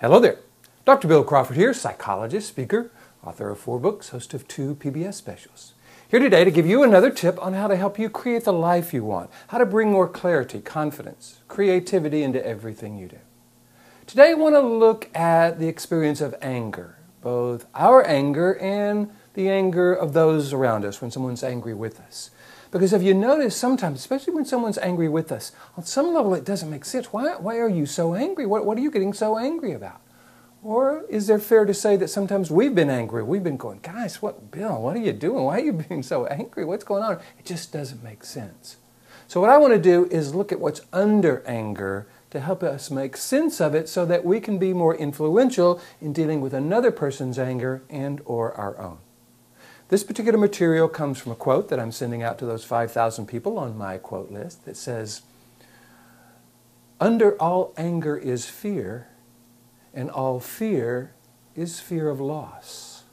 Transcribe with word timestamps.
Hello 0.00 0.20
there. 0.20 0.38
Dr. 0.84 1.08
Bill 1.08 1.24
Crawford 1.24 1.56
here, 1.56 1.74
psychologist, 1.74 2.46
speaker, 2.46 2.92
author 3.24 3.50
of 3.50 3.58
four 3.58 3.80
books, 3.80 4.10
host 4.10 4.32
of 4.32 4.46
two 4.46 4.76
PBS 4.76 5.14
specials. 5.14 5.72
Here 6.08 6.20
today 6.20 6.44
to 6.44 6.52
give 6.52 6.68
you 6.68 6.84
another 6.84 7.10
tip 7.10 7.36
on 7.44 7.54
how 7.54 7.66
to 7.66 7.74
help 7.74 7.98
you 7.98 8.08
create 8.08 8.44
the 8.44 8.52
life 8.52 8.94
you 8.94 9.02
want, 9.02 9.28
how 9.48 9.58
to 9.58 9.66
bring 9.66 9.90
more 9.90 10.06
clarity, 10.06 10.60
confidence, 10.60 11.40
creativity 11.48 12.22
into 12.22 12.46
everything 12.46 12.96
you 12.96 13.08
do. 13.08 13.18
Today 14.06 14.30
I 14.30 14.34
want 14.34 14.54
to 14.54 14.60
look 14.60 15.10
at 15.16 15.58
the 15.58 15.66
experience 15.66 16.20
of 16.20 16.32
anger, 16.40 16.94
both 17.20 17.66
our 17.74 18.06
anger 18.06 18.56
and 18.56 19.10
the 19.38 19.48
anger 19.48 19.94
of 19.94 20.14
those 20.14 20.52
around 20.52 20.84
us 20.84 21.00
when 21.00 21.12
someone's 21.12 21.44
angry 21.44 21.72
with 21.72 22.00
us. 22.00 22.32
Because 22.72 22.92
if 22.92 23.04
you 23.04 23.14
notice 23.14 23.56
sometimes, 23.56 24.00
especially 24.00 24.34
when 24.34 24.44
someone's 24.44 24.78
angry 24.78 25.08
with 25.08 25.30
us, 25.30 25.52
on 25.76 25.84
some 25.84 26.12
level 26.12 26.34
it 26.34 26.44
doesn't 26.44 26.68
make 26.68 26.84
sense. 26.84 27.12
Why, 27.12 27.36
why 27.36 27.58
are 27.58 27.68
you 27.68 27.86
so 27.86 28.16
angry? 28.16 28.46
What, 28.46 28.66
what 28.66 28.76
are 28.76 28.80
you 28.80 28.90
getting 28.90 29.12
so 29.12 29.38
angry 29.38 29.74
about? 29.74 30.00
Or 30.60 31.04
is 31.08 31.28
there 31.28 31.38
fair 31.38 31.64
to 31.66 31.72
say 31.72 31.94
that 31.98 32.08
sometimes 32.08 32.50
we've 32.50 32.74
been 32.74 32.90
angry? 32.90 33.22
We've 33.22 33.44
been 33.44 33.56
going, 33.56 33.78
guys, 33.78 34.20
what, 34.20 34.50
Bill, 34.50 34.82
what 34.82 34.96
are 34.96 35.00
you 35.00 35.12
doing? 35.12 35.44
Why 35.44 35.58
are 35.58 35.64
you 35.64 35.72
being 35.88 36.02
so 36.02 36.26
angry? 36.26 36.64
What's 36.64 36.82
going 36.82 37.04
on? 37.04 37.20
It 37.38 37.44
just 37.44 37.72
doesn't 37.72 38.02
make 38.02 38.24
sense. 38.24 38.78
So, 39.28 39.40
what 39.40 39.50
I 39.50 39.58
want 39.58 39.72
to 39.72 39.80
do 39.80 40.08
is 40.10 40.34
look 40.34 40.50
at 40.50 40.58
what's 40.58 40.80
under 40.92 41.44
anger 41.46 42.08
to 42.30 42.40
help 42.40 42.64
us 42.64 42.90
make 42.90 43.16
sense 43.16 43.60
of 43.60 43.76
it 43.76 43.88
so 43.88 44.04
that 44.04 44.24
we 44.24 44.40
can 44.40 44.58
be 44.58 44.72
more 44.72 44.96
influential 44.96 45.80
in 46.00 46.12
dealing 46.12 46.40
with 46.40 46.54
another 46.54 46.90
person's 46.90 47.38
anger 47.38 47.82
and 47.88 48.20
or 48.24 48.52
our 48.54 48.76
own. 48.80 48.98
This 49.88 50.04
particular 50.04 50.38
material 50.38 50.86
comes 50.86 51.18
from 51.18 51.32
a 51.32 51.34
quote 51.34 51.68
that 51.70 51.80
I'm 51.80 51.92
sending 51.92 52.22
out 52.22 52.38
to 52.38 52.46
those 52.46 52.62
5,000 52.62 53.26
people 53.26 53.58
on 53.58 53.78
my 53.78 53.96
quote 53.96 54.30
list 54.30 54.66
that 54.66 54.76
says, 54.76 55.22
Under 57.00 57.40
all 57.40 57.72
anger 57.78 58.16
is 58.16 58.44
fear, 58.46 59.08
and 59.94 60.10
all 60.10 60.40
fear 60.40 61.12
is 61.56 61.80
fear 61.80 62.10
of 62.10 62.20
loss. 62.20 63.04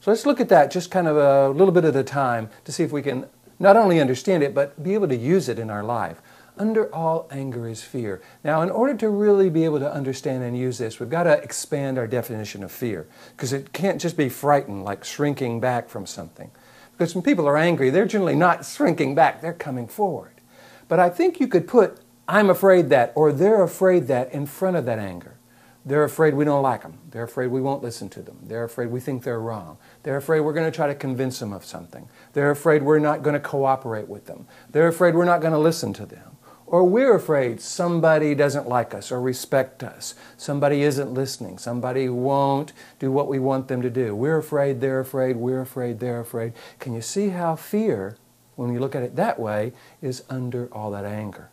So 0.00 0.10
let's 0.10 0.26
look 0.26 0.40
at 0.40 0.48
that 0.48 0.72
just 0.72 0.90
kind 0.90 1.06
of 1.06 1.16
a 1.16 1.56
little 1.56 1.72
bit 1.72 1.84
at 1.84 1.94
a 1.94 2.02
time 2.02 2.50
to 2.64 2.72
see 2.72 2.82
if 2.82 2.90
we 2.90 3.02
can 3.02 3.26
not 3.60 3.76
only 3.76 4.00
understand 4.00 4.42
it, 4.42 4.52
but 4.52 4.82
be 4.82 4.94
able 4.94 5.06
to 5.06 5.16
use 5.16 5.48
it 5.48 5.60
in 5.60 5.70
our 5.70 5.84
life. 5.84 6.20
Under 6.62 6.94
all 6.94 7.26
anger 7.32 7.66
is 7.66 7.82
fear. 7.82 8.22
Now, 8.44 8.62
in 8.62 8.70
order 8.70 8.94
to 8.98 9.08
really 9.08 9.50
be 9.50 9.64
able 9.64 9.80
to 9.80 9.92
understand 9.92 10.44
and 10.44 10.56
use 10.56 10.78
this, 10.78 11.00
we've 11.00 11.10
got 11.10 11.24
to 11.24 11.42
expand 11.42 11.98
our 11.98 12.06
definition 12.06 12.62
of 12.62 12.70
fear 12.70 13.08
because 13.36 13.52
it 13.52 13.72
can't 13.72 14.00
just 14.00 14.16
be 14.16 14.28
frightened, 14.28 14.84
like 14.84 15.02
shrinking 15.02 15.58
back 15.58 15.88
from 15.88 16.06
something. 16.06 16.52
Because 16.92 17.16
when 17.16 17.24
people 17.24 17.48
are 17.48 17.56
angry, 17.56 17.90
they're 17.90 18.06
generally 18.06 18.36
not 18.36 18.64
shrinking 18.64 19.16
back, 19.16 19.40
they're 19.40 19.52
coming 19.52 19.88
forward. 19.88 20.34
But 20.86 21.00
I 21.00 21.10
think 21.10 21.40
you 21.40 21.48
could 21.48 21.66
put, 21.66 21.98
I'm 22.28 22.48
afraid 22.48 22.90
that, 22.90 23.10
or 23.16 23.32
they're 23.32 23.64
afraid 23.64 24.06
that 24.06 24.32
in 24.32 24.46
front 24.46 24.76
of 24.76 24.84
that 24.84 25.00
anger. 25.00 25.38
They're 25.84 26.04
afraid 26.04 26.32
we 26.32 26.44
don't 26.44 26.62
like 26.62 26.82
them. 26.82 26.96
They're 27.10 27.24
afraid 27.24 27.48
we 27.48 27.60
won't 27.60 27.82
listen 27.82 28.08
to 28.10 28.22
them. 28.22 28.38
They're 28.40 28.62
afraid 28.62 28.92
we 28.92 29.00
think 29.00 29.24
they're 29.24 29.40
wrong. 29.40 29.78
They're 30.04 30.16
afraid 30.16 30.38
we're 30.38 30.52
going 30.52 30.70
to 30.70 30.76
try 30.76 30.86
to 30.86 30.94
convince 30.94 31.40
them 31.40 31.52
of 31.52 31.64
something. 31.64 32.08
They're 32.34 32.52
afraid 32.52 32.84
we're 32.84 33.00
not 33.00 33.24
going 33.24 33.34
to 33.34 33.40
cooperate 33.40 34.06
with 34.06 34.26
them. 34.26 34.46
They're 34.70 34.86
afraid 34.86 35.16
we're 35.16 35.24
not 35.24 35.40
going 35.40 35.54
to 35.54 35.58
listen 35.58 35.92
to 35.94 36.06
them. 36.06 36.36
Or 36.72 36.84
we're 36.84 37.14
afraid 37.14 37.60
somebody 37.60 38.34
doesn't 38.34 38.66
like 38.66 38.94
us 38.94 39.12
or 39.12 39.20
respect 39.20 39.82
us. 39.82 40.14
Somebody 40.38 40.82
isn't 40.82 41.12
listening. 41.12 41.58
Somebody 41.58 42.08
won't 42.08 42.72
do 42.98 43.12
what 43.12 43.28
we 43.28 43.38
want 43.38 43.68
them 43.68 43.82
to 43.82 43.90
do. 43.90 44.16
We're 44.16 44.38
afraid, 44.38 44.80
they're 44.80 45.00
afraid, 45.00 45.36
we're 45.36 45.60
afraid, 45.60 46.00
they're 46.00 46.20
afraid. 46.20 46.54
Can 46.78 46.94
you 46.94 47.02
see 47.02 47.28
how 47.28 47.56
fear, 47.56 48.16
when 48.56 48.72
you 48.72 48.80
look 48.80 48.94
at 48.94 49.02
it 49.02 49.16
that 49.16 49.38
way, 49.38 49.74
is 50.00 50.24
under 50.30 50.70
all 50.72 50.90
that 50.92 51.04
anger? 51.04 51.50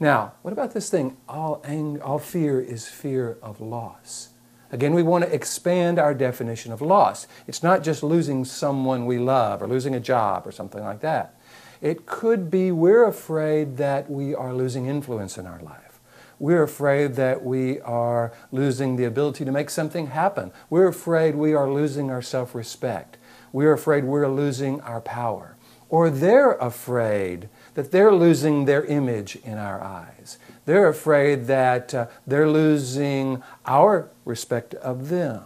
Now, 0.00 0.32
what 0.42 0.50
about 0.50 0.74
this 0.74 0.90
thing? 0.90 1.16
All, 1.28 1.62
ang- 1.64 2.02
all 2.02 2.18
fear 2.18 2.60
is 2.60 2.88
fear 2.88 3.38
of 3.40 3.60
loss. 3.60 4.30
Again, 4.72 4.94
we 4.94 5.04
want 5.04 5.22
to 5.22 5.32
expand 5.32 6.00
our 6.00 6.12
definition 6.12 6.72
of 6.72 6.82
loss. 6.82 7.28
It's 7.46 7.62
not 7.62 7.84
just 7.84 8.02
losing 8.02 8.44
someone 8.44 9.06
we 9.06 9.20
love 9.20 9.62
or 9.62 9.68
losing 9.68 9.94
a 9.94 10.00
job 10.00 10.44
or 10.44 10.50
something 10.50 10.82
like 10.82 11.02
that. 11.02 11.38
It 11.80 12.06
could 12.06 12.50
be 12.50 12.72
we're 12.72 13.06
afraid 13.06 13.76
that 13.76 14.10
we 14.10 14.34
are 14.34 14.54
losing 14.54 14.86
influence 14.86 15.38
in 15.38 15.46
our 15.46 15.60
life. 15.60 16.00
We're 16.38 16.62
afraid 16.62 17.14
that 17.14 17.44
we 17.44 17.80
are 17.80 18.32
losing 18.50 18.96
the 18.96 19.04
ability 19.04 19.44
to 19.44 19.52
make 19.52 19.70
something 19.70 20.08
happen. 20.08 20.52
We're 20.68 20.88
afraid 20.88 21.36
we 21.36 21.54
are 21.54 21.70
losing 21.70 22.10
our 22.10 22.22
self 22.22 22.54
respect. 22.54 23.18
We're 23.52 23.72
afraid 23.72 24.04
we're 24.04 24.28
losing 24.28 24.80
our 24.80 25.00
power. 25.00 25.56
Or 25.88 26.10
they're 26.10 26.52
afraid 26.54 27.48
that 27.74 27.92
they're 27.92 28.12
losing 28.12 28.64
their 28.64 28.84
image 28.84 29.36
in 29.36 29.58
our 29.58 29.80
eyes. 29.80 30.38
They're 30.64 30.88
afraid 30.88 31.46
that 31.46 31.94
uh, 31.94 32.06
they're 32.26 32.48
losing 32.48 33.42
our 33.64 34.10
respect 34.24 34.74
of 34.74 35.08
them. 35.08 35.42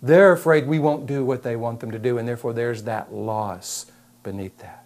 They're 0.00 0.32
afraid 0.32 0.66
we 0.66 0.78
won't 0.78 1.06
do 1.06 1.24
what 1.24 1.42
they 1.42 1.56
want 1.56 1.80
them 1.80 1.90
to 1.90 1.98
do, 1.98 2.18
and 2.18 2.26
therefore 2.26 2.52
there's 2.52 2.84
that 2.84 3.12
loss 3.12 3.86
beneath 4.22 4.58
that. 4.58 4.83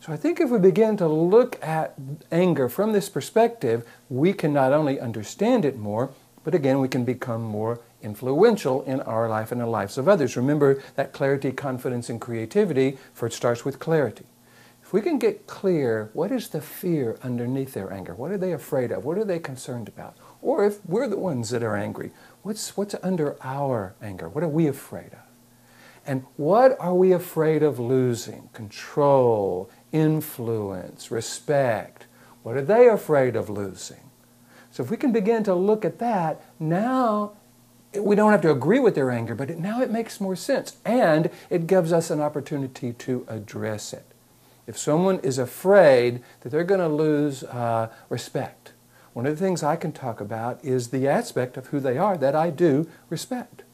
So 0.00 0.14
I 0.14 0.16
think 0.16 0.40
if 0.40 0.48
we 0.48 0.58
begin 0.58 0.96
to 0.96 1.06
look 1.06 1.62
at 1.62 1.94
anger 2.32 2.70
from 2.70 2.92
this 2.92 3.10
perspective, 3.10 3.86
we 4.08 4.32
can 4.32 4.50
not 4.50 4.72
only 4.72 4.98
understand 4.98 5.66
it 5.66 5.76
more, 5.76 6.10
but 6.42 6.54
again, 6.54 6.80
we 6.80 6.88
can 6.88 7.04
become 7.04 7.42
more 7.42 7.80
influential 8.02 8.82
in 8.84 9.02
our 9.02 9.28
life 9.28 9.52
and 9.52 9.60
the 9.60 9.66
lives 9.66 9.98
of 9.98 10.08
others. 10.08 10.38
Remember 10.38 10.82
that 10.96 11.12
clarity, 11.12 11.52
confidence, 11.52 12.08
and 12.08 12.18
creativity, 12.18 12.96
for 13.12 13.26
it 13.26 13.34
starts 13.34 13.66
with 13.66 13.78
clarity. 13.78 14.24
If 14.82 14.94
we 14.94 15.02
can 15.02 15.18
get 15.18 15.46
clear, 15.46 16.08
what 16.14 16.32
is 16.32 16.48
the 16.48 16.62
fear 16.62 17.18
underneath 17.22 17.74
their 17.74 17.92
anger? 17.92 18.14
What 18.14 18.30
are 18.30 18.38
they 18.38 18.54
afraid 18.54 18.92
of? 18.92 19.04
What 19.04 19.18
are 19.18 19.24
they 19.24 19.38
concerned 19.38 19.86
about? 19.86 20.16
Or 20.40 20.64
if 20.64 20.82
we're 20.86 21.08
the 21.08 21.18
ones 21.18 21.50
that 21.50 21.62
are 21.62 21.76
angry, 21.76 22.12
what's, 22.40 22.74
what's 22.74 22.94
under 23.02 23.36
our 23.44 23.94
anger? 24.00 24.30
What 24.30 24.44
are 24.44 24.48
we 24.48 24.66
afraid 24.66 25.12
of? 25.12 25.20
And 26.06 26.24
what 26.36 26.80
are 26.80 26.94
we 26.94 27.12
afraid 27.12 27.62
of 27.62 27.78
losing? 27.78 28.48
Control, 28.54 29.70
influence, 29.92 31.10
respect. 31.10 32.06
What 32.42 32.56
are 32.56 32.62
they 32.62 32.88
afraid 32.88 33.36
of 33.36 33.50
losing? 33.50 34.10
So 34.70 34.82
if 34.82 34.90
we 34.90 34.96
can 34.96 35.12
begin 35.12 35.42
to 35.44 35.54
look 35.54 35.84
at 35.84 35.98
that, 35.98 36.42
now 36.58 37.32
we 37.98 38.14
don't 38.14 38.30
have 38.30 38.42
to 38.42 38.50
agree 38.50 38.78
with 38.78 38.94
their 38.94 39.10
anger, 39.10 39.34
but 39.34 39.50
it, 39.50 39.58
now 39.58 39.82
it 39.82 39.90
makes 39.90 40.20
more 40.20 40.36
sense. 40.36 40.76
And 40.84 41.30
it 41.48 41.66
gives 41.66 41.92
us 41.92 42.10
an 42.10 42.20
opportunity 42.20 42.92
to 42.92 43.26
address 43.28 43.92
it. 43.92 44.04
If 44.66 44.78
someone 44.78 45.18
is 45.20 45.38
afraid 45.38 46.22
that 46.40 46.50
they're 46.50 46.62
going 46.62 46.80
to 46.80 46.88
lose 46.88 47.42
uh, 47.42 47.90
respect, 48.08 48.72
one 49.12 49.26
of 49.26 49.36
the 49.36 49.44
things 49.44 49.64
I 49.64 49.74
can 49.74 49.90
talk 49.90 50.20
about 50.20 50.64
is 50.64 50.88
the 50.88 51.08
aspect 51.08 51.56
of 51.56 51.68
who 51.68 51.80
they 51.80 51.98
are 51.98 52.16
that 52.16 52.36
I 52.36 52.50
do 52.50 52.88
respect. 53.08 53.64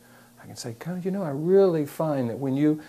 I 0.42 0.46
can 0.46 0.56
say, 0.56 0.76
God, 0.78 1.04
you 1.04 1.10
know, 1.10 1.22
I 1.22 1.30
really 1.30 1.84
find 1.84 2.30
that 2.30 2.38
when 2.38 2.56
you 2.56 2.80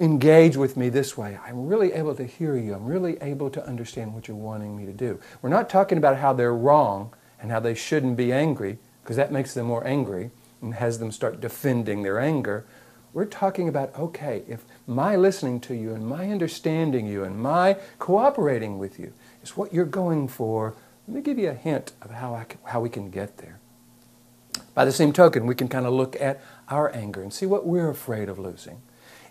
engage 0.00 0.56
with 0.56 0.76
me 0.78 0.88
this 0.88 1.16
way, 1.16 1.38
I'm 1.46 1.66
really 1.66 1.92
able 1.92 2.14
to 2.14 2.24
hear 2.24 2.56
you. 2.56 2.74
I'm 2.74 2.86
really 2.86 3.18
able 3.20 3.50
to 3.50 3.64
understand 3.66 4.14
what 4.14 4.26
you're 4.26 4.36
wanting 4.36 4.74
me 4.74 4.86
to 4.86 4.92
do. 4.92 5.20
We're 5.42 5.50
not 5.50 5.68
talking 5.68 5.98
about 5.98 6.16
how 6.16 6.32
they're 6.32 6.54
wrong 6.54 7.14
and 7.40 7.50
how 7.50 7.60
they 7.60 7.74
shouldn't 7.74 8.16
be 8.16 8.32
angry, 8.32 8.78
because 9.02 9.16
that 9.16 9.30
makes 9.30 9.54
them 9.54 9.66
more 9.66 9.86
angry 9.86 10.30
and 10.62 10.74
has 10.74 10.98
them 10.98 11.12
start 11.12 11.40
defending 11.40 12.02
their 12.02 12.18
anger. 12.18 12.64
We're 13.12 13.26
talking 13.26 13.68
about, 13.68 13.94
okay, 13.98 14.42
if 14.48 14.64
my 14.86 15.16
listening 15.16 15.60
to 15.60 15.74
you 15.74 15.94
and 15.94 16.06
my 16.06 16.30
understanding 16.30 17.06
you 17.06 17.24
and 17.24 17.38
my 17.38 17.76
cooperating 17.98 18.78
with 18.78 18.98
you 18.98 19.12
is 19.42 19.56
what 19.56 19.74
you're 19.74 19.84
going 19.84 20.28
for, 20.28 20.74
let 21.06 21.14
me 21.14 21.20
give 21.20 21.38
you 21.38 21.50
a 21.50 21.54
hint 21.54 21.92
of 22.00 22.10
how, 22.10 22.34
I 22.34 22.44
can, 22.44 22.60
how 22.64 22.80
we 22.80 22.88
can 22.88 23.10
get 23.10 23.38
there. 23.38 23.58
By 24.74 24.84
the 24.84 24.92
same 24.92 25.12
token, 25.12 25.46
we 25.46 25.54
can 25.54 25.68
kind 25.68 25.86
of 25.86 25.92
look 25.92 26.18
at 26.20 26.40
our 26.68 26.94
anger 26.94 27.20
and 27.20 27.32
see 27.32 27.46
what 27.46 27.66
we're 27.66 27.90
afraid 27.90 28.28
of 28.28 28.38
losing. 28.38 28.80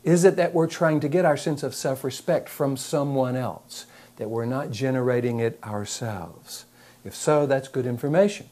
Is 0.03 0.23
it 0.23 0.35
that 0.37 0.53
we're 0.53 0.67
trying 0.67 0.99
to 1.01 1.09
get 1.09 1.25
our 1.25 1.37
sense 1.37 1.63
of 1.63 1.75
self 1.75 2.03
respect 2.03 2.49
from 2.49 2.77
someone 2.77 3.35
else, 3.35 3.85
that 4.15 4.29
we're 4.29 4.45
not 4.45 4.71
generating 4.71 5.39
it 5.39 5.59
ourselves? 5.63 6.65
If 7.03 7.15
so, 7.15 7.45
that's 7.45 7.67
good 7.67 7.85
information 7.85 8.49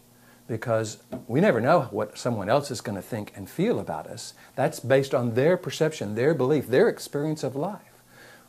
because 0.47 1.03
we 1.27 1.41
never 1.41 1.59
know 1.59 1.81
what 1.91 2.17
someone 2.17 2.49
else 2.49 2.71
is 2.71 2.81
going 2.81 2.95
to 2.95 3.01
think 3.01 3.33
and 3.35 3.49
feel 3.49 3.79
about 3.79 4.07
us. 4.07 4.33
That's 4.55 4.79
based 4.79 5.13
on 5.13 5.35
their 5.35 5.57
perception, 5.57 6.15
their 6.15 6.33
belief, 6.33 6.67
their 6.67 6.87
experience 6.87 7.43
of 7.43 7.55
life. 7.55 7.81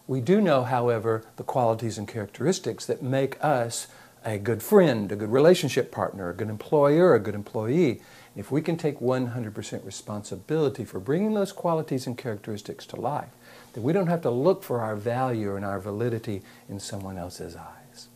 We 0.06 0.20
do 0.20 0.40
know, 0.40 0.62
however, 0.62 1.24
the 1.36 1.42
qualities 1.42 1.98
and 1.98 2.08
characteristics 2.08 2.86
that 2.86 3.02
make 3.02 3.36
us 3.44 3.88
a 4.24 4.38
good 4.38 4.62
friend, 4.62 5.10
a 5.12 5.16
good 5.16 5.30
relationship 5.30 5.92
partner, 5.92 6.30
a 6.30 6.34
good 6.34 6.48
employer, 6.48 7.14
a 7.14 7.20
good 7.20 7.34
employee. 7.34 8.00
If 8.38 8.52
we 8.52 8.62
can 8.62 8.76
take 8.76 9.00
100% 9.00 9.84
responsibility 9.84 10.84
for 10.84 11.00
bringing 11.00 11.34
those 11.34 11.50
qualities 11.50 12.06
and 12.06 12.16
characteristics 12.16 12.86
to 12.86 12.96
life, 12.96 13.30
then 13.72 13.82
we 13.82 13.92
don't 13.92 14.06
have 14.06 14.22
to 14.22 14.30
look 14.30 14.62
for 14.62 14.80
our 14.80 14.94
value 14.94 15.56
and 15.56 15.64
our 15.64 15.80
validity 15.80 16.42
in 16.68 16.78
someone 16.78 17.18
else's 17.18 17.56
eyes. 17.56 18.06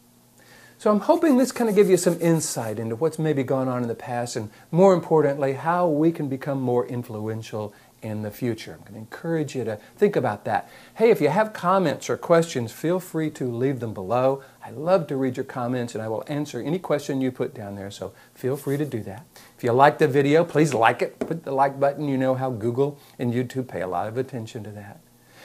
So 0.79 0.93
I'm 0.93 1.01
hoping 1.01 1.39
this 1.39 1.51
kind 1.51 1.69
of 1.69 1.75
give 1.75 1.91
you 1.91 1.97
some 1.97 2.21
insight 2.21 2.79
into 2.79 2.95
what's 2.95 3.19
maybe 3.19 3.43
gone 3.43 3.67
on 3.67 3.83
in 3.83 3.89
the 3.89 3.97
past 3.97 4.37
and 4.37 4.49
more 4.71 4.95
importantly, 4.95 5.55
how 5.55 5.89
we 5.89 6.13
can 6.13 6.29
become 6.29 6.61
more 6.61 6.87
influential 6.87 7.75
in 8.03 8.23
the 8.23 8.31
future. 8.31 8.73
I'm 8.73 8.81
going 8.81 8.93
to 8.95 8.99
encourage 8.99 9.55
you 9.55 9.65
to 9.65 9.79
think 9.97 10.17
about 10.17 10.45
that. 10.45 10.69
Hey, 10.95 11.11
if 11.11 11.21
you 11.21 11.29
have 11.29 11.53
comments 11.53 12.11
or 12.11 12.17
questions, 12.17 12.73
feel 12.73 12.99
free 13.01 13.31
to 13.31 13.51
leave 13.51 13.81
them 13.81 13.95
below. 13.95 14.43
I 14.65 14.71
love 14.71 15.07
to 15.07 15.17
read 15.17 15.37
your 15.37 15.45
comments 15.45 15.95
and 15.95 16.03
I 16.03 16.09
will 16.09 16.25
answer 16.27 16.61
any 16.61 16.79
question 16.79 17.21
you 17.21 17.31
put 17.31 17.55
down 17.55 17.77
there, 17.77 17.91
so 17.91 18.13
feel 18.35 18.57
free 18.57 18.77
to 18.77 18.85
do 18.85 19.03
that. 19.05 19.25
If 19.57 19.65
you 19.65 19.73
like 19.73 19.99
the 19.99 20.09
video, 20.09 20.45
please 20.45 20.75
like 20.75 21.01
it. 21.01 21.19
Put 21.21 21.45
the 21.45 21.53
like 21.53 21.79
button. 21.79 22.09
You 22.09 22.19
know 22.19 22.35
how 22.35 22.51
Google 22.51 22.99
and 23.19 23.33
YouTube 23.33 23.69
pay 23.69 23.81
a 23.81 23.87
lot 23.87 24.09
of 24.09 24.17
attention 24.17 24.65
to 24.65 24.71
that. 24.73 25.01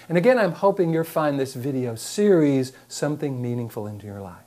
And 0.10 0.18
again, 0.18 0.40
I'm 0.40 0.54
hoping 0.54 0.94
you'll 0.94 1.04
find 1.04 1.40
this 1.40 1.54
video 1.54 1.96
series 1.96 2.74
something 2.88 3.42
meaningful 3.42 3.88
into 3.88 4.06
your 4.06 4.22
life. 4.22 4.47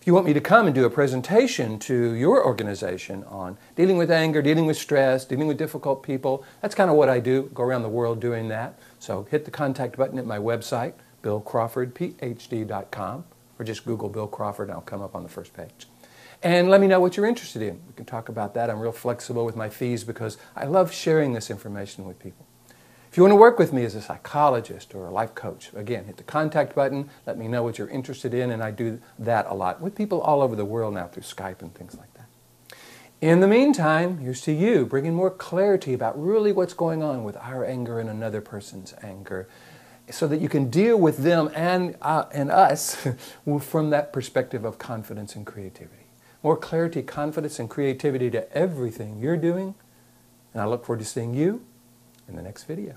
If 0.00 0.06
you 0.06 0.14
want 0.14 0.24
me 0.24 0.32
to 0.32 0.40
come 0.40 0.64
and 0.64 0.74
do 0.74 0.86
a 0.86 0.90
presentation 0.90 1.78
to 1.80 2.14
your 2.14 2.42
organization 2.42 3.22
on 3.24 3.58
dealing 3.76 3.98
with 3.98 4.10
anger, 4.10 4.40
dealing 4.40 4.64
with 4.64 4.78
stress, 4.78 5.26
dealing 5.26 5.46
with 5.46 5.58
difficult 5.58 6.02
people, 6.02 6.42
that's 6.62 6.74
kind 6.74 6.88
of 6.88 6.96
what 6.96 7.10
I 7.10 7.20
do, 7.20 7.50
go 7.52 7.64
around 7.64 7.82
the 7.82 7.90
world 7.90 8.18
doing 8.18 8.48
that. 8.48 8.78
So 8.98 9.26
hit 9.30 9.44
the 9.44 9.50
contact 9.50 9.98
button 9.98 10.18
at 10.18 10.24
my 10.24 10.38
website, 10.38 10.94
billcrawfordphd.com, 11.22 13.24
or 13.58 13.64
just 13.66 13.84
Google 13.84 14.08
Bill 14.08 14.26
Crawford 14.26 14.68
and 14.68 14.76
I'll 14.76 14.80
come 14.80 15.02
up 15.02 15.14
on 15.14 15.22
the 15.22 15.28
first 15.28 15.52
page. 15.52 15.86
And 16.42 16.70
let 16.70 16.80
me 16.80 16.86
know 16.86 16.98
what 16.98 17.18
you're 17.18 17.26
interested 17.26 17.60
in. 17.60 17.78
We 17.86 17.92
can 17.94 18.06
talk 18.06 18.30
about 18.30 18.54
that. 18.54 18.70
I'm 18.70 18.80
real 18.80 18.92
flexible 18.92 19.44
with 19.44 19.54
my 19.54 19.68
fees 19.68 20.02
because 20.02 20.38
I 20.56 20.64
love 20.64 20.94
sharing 20.94 21.34
this 21.34 21.50
information 21.50 22.06
with 22.06 22.18
people. 22.18 22.46
If 23.10 23.16
you 23.16 23.24
want 23.24 23.32
to 23.32 23.36
work 23.36 23.58
with 23.58 23.72
me 23.72 23.84
as 23.84 23.96
a 23.96 24.02
psychologist 24.02 24.94
or 24.94 25.06
a 25.06 25.10
life 25.10 25.34
coach, 25.34 25.72
again, 25.74 26.04
hit 26.04 26.16
the 26.16 26.22
contact 26.22 26.76
button, 26.76 27.10
let 27.26 27.36
me 27.36 27.48
know 27.48 27.64
what 27.64 27.76
you're 27.76 27.88
interested 27.88 28.32
in, 28.32 28.52
and 28.52 28.62
I 28.62 28.70
do 28.70 29.00
that 29.18 29.46
a 29.48 29.54
lot 29.54 29.80
with 29.80 29.96
people 29.96 30.20
all 30.20 30.40
over 30.40 30.54
the 30.54 30.64
world 30.64 30.94
now 30.94 31.08
through 31.08 31.24
Skype 31.24 31.60
and 31.60 31.74
things 31.74 31.96
like 31.96 32.14
that. 32.14 32.28
In 33.20 33.40
the 33.40 33.48
meantime, 33.48 34.18
here's 34.18 34.40
to 34.42 34.52
you, 34.52 34.86
bringing 34.86 35.12
more 35.12 35.30
clarity 35.30 35.92
about 35.92 36.22
really 36.22 36.52
what's 36.52 36.72
going 36.72 37.02
on 37.02 37.24
with 37.24 37.36
our 37.38 37.64
anger 37.64 37.98
and 37.98 38.08
another 38.08 38.40
person's 38.40 38.94
anger 39.02 39.48
so 40.08 40.28
that 40.28 40.40
you 40.40 40.48
can 40.48 40.70
deal 40.70 40.96
with 40.96 41.18
them 41.18 41.50
and, 41.52 41.96
uh, 42.02 42.26
and 42.32 42.48
us 42.52 43.08
from 43.60 43.90
that 43.90 44.12
perspective 44.12 44.64
of 44.64 44.78
confidence 44.78 45.34
and 45.34 45.44
creativity. 45.44 46.06
More 46.44 46.56
clarity, 46.56 47.02
confidence, 47.02 47.58
and 47.58 47.68
creativity 47.68 48.30
to 48.30 48.50
everything 48.56 49.18
you're 49.18 49.36
doing. 49.36 49.74
And 50.54 50.62
I 50.62 50.66
look 50.66 50.86
forward 50.86 51.00
to 51.00 51.04
seeing 51.04 51.34
you 51.34 51.64
in 52.30 52.36
the 52.36 52.42
next 52.42 52.64
video. 52.64 52.96